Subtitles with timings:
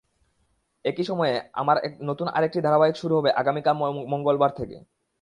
[0.85, 1.77] একই সময়ে আমার
[2.01, 3.75] নতুন আরেকটি ধারাবাহিক শুরু হবে আগামীকাল
[4.07, 4.77] মঙ্গলবার থেকে।